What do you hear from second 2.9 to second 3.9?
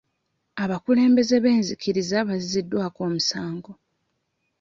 omusango.